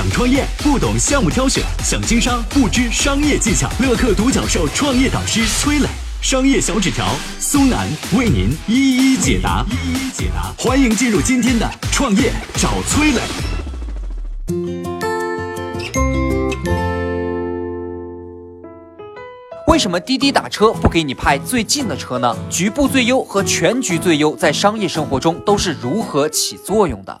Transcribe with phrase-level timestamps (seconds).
[0.00, 3.70] 想创业不懂项目挑选，想经商不知商业技巧。
[3.80, 5.86] 乐客独角兽创业导师崔磊，
[6.22, 7.06] 商业小纸条
[7.38, 9.62] 苏南为您一一解答。
[9.68, 13.20] 一一解答，欢迎进入今天的创业找崔磊。
[19.66, 22.34] 为什么滴滴打车不给你派最近的车呢？
[22.48, 27.20] 局部最优和全局最优在商业生活中都是如何起作用的？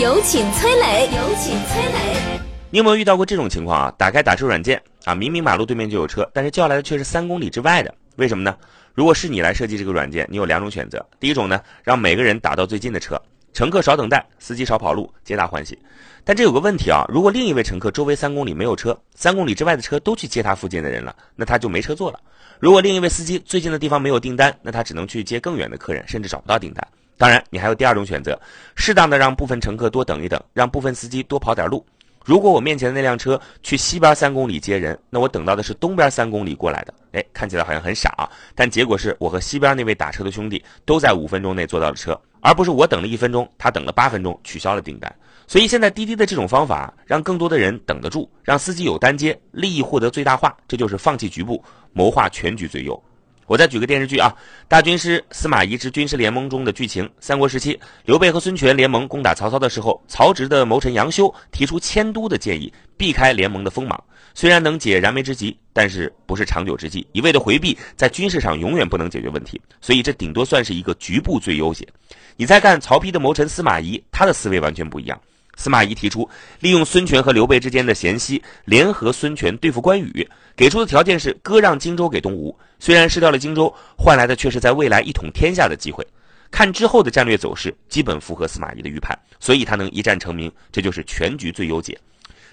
[0.00, 1.06] 有请崔磊。
[1.06, 2.40] 有请崔磊。
[2.70, 3.94] 你有没有遇到过这种情况啊？
[3.98, 8.56] 打开打车软件啊，明明马路对面就有车，但是叫来的却是三公里之外的，为什么呢？
[8.94, 11.04] 如果是你来设计这个软件，你有两种选择。
[11.18, 13.20] 第一种呢，让每个人打到最近的车，
[13.52, 15.76] 乘客少等待，司机少跑路，皆大欢喜。
[16.22, 22.20] 但这有个问题啊，如果另一位乘客周围三公里没有车，三公里之外的车都去接他附近的人了，那他就没车坐了。
[22.60, 26.86] 如果另一位司机最近的地方没有订单，那他只能去接更远的客人，甚至找不到订单。
[27.18, 28.40] 当然，你还有第二种选择，
[28.76, 31.84] 适当的让部分乘客多等一等，让部分司机多跑点路。
[32.24, 36.94] 如果我面前的那辆车去西边三公里接人，那我等到的是东边三公里过来的。
[37.12, 45.12] 哎，看起来好像很傻啊，但结果是我和西边那位打车的兄弟都在五分钟内坐到了车，而不是我等了一分钟，他等了八分钟，取消了订单。
[45.46, 53.02] 所以现在滴滴的这种方法，让更多的人等得住，让司机有单接，利益获得最大化，这就是放弃局部，谋划全局最优。
[53.48, 54.28] 我再举个电视剧啊，
[54.68, 57.08] 《大军师司马懿之军师联盟》中的剧情。
[57.18, 63.98] 三国时期，刘备和孙权联盟攻打曹操的时候，曹植的谋臣杨修提出迁都的建议，避开联盟的锋芒。
[64.34, 67.06] 虽然能解燃眉之急，但是不是长久之计。
[67.12, 69.58] 一味的回避，在军事上永远不能解决问题。
[69.80, 71.88] 所以这顶多算是一个局部最优解。
[72.36, 75.18] 你再看曹丕的谋臣司马懿，他的思维完全不一样。
[75.58, 76.26] 司马懿提出
[76.60, 80.26] 利用孙权和刘备之间的嫌隙，联合孙权对付关羽。
[80.56, 86.06] 给出的条件是割让荆州给东吴，虽然失掉了荆州，换来的却是在未来一统天下的机会。
[86.50, 91.98] 看之后的战略走势，基本符合司马懿的预判，所以他能一战成名，这就是全局最优解。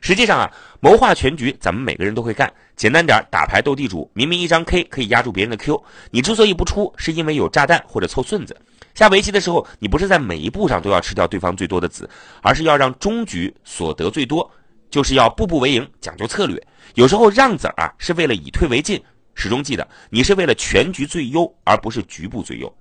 [0.00, 2.52] 实际上啊，谋划全局，咱们每个人都会干。
[2.76, 8.54] 简单点，打牌斗地主，明明一张 K 可以压住别人的 Q，你之所以不出，是因为有炸弹或者凑顺子。
[8.94, 12.08] 下围棋的时候，你不是在每一步上都要吃掉对方最多的子，
[12.42, 14.48] 而是要让终局所得最多，
[14.88, 16.64] 就是要步步为营，讲究策略。
[16.94, 19.02] 有时候让子儿啊，是为了以退为进。
[19.34, 22.72] 始终记得，你是为了全局最优，而不是局部最优。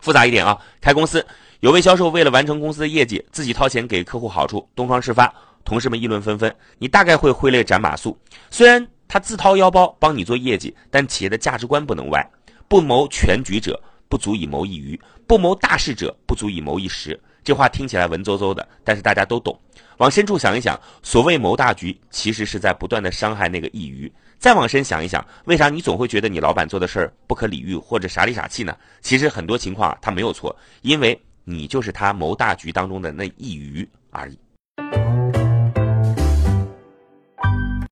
[0.00, 1.24] 复杂一点啊，开公司，
[1.60, 5.30] 有位销售为了完成公司的业绩，自己掏钱给客户好处，东窗事发，
[5.66, 6.56] 同事们议论纷纷。
[6.78, 8.16] 你大概会挥泪斩马谡。
[8.50, 12.26] 虽然他自掏腰包帮你做业绩，但企业的价值观不能歪。
[12.68, 13.78] 不谋全局者。
[14.12, 17.18] 不足以谋一鱼，不谋大事者不足以谋一时。
[17.42, 19.58] 这话听起来文绉绉的，但是大家都懂。
[19.96, 24.12] 往深处想一想，所谓谋大局，其实是在不断的伤害那个一鱼。
[24.38, 28.76] 再往深想一想，为啥你总会觉得你老板做的事儿不可理喻或者傻里傻气呢？
[29.00, 34.38] 其实很多情况他没有错，因为你就是他谋大局当中的那一鱼而已。